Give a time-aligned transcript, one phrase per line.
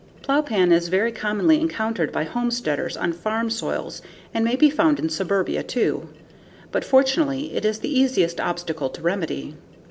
[0.23, 4.01] Plowpan is very commonly encountered by homesteaders on farm soils
[4.33, 6.09] and may be found in suburbia too,
[6.71, 9.53] but fortunately it is the easiest obstacle to remedy.